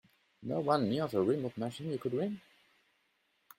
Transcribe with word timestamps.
No 0.41 0.59
one 0.61 0.89
near 0.89 1.05
the 1.05 1.21
remote 1.21 1.57
machine 1.59 1.91
you 1.91 1.99
could 1.99 2.15
ring? 2.15 2.41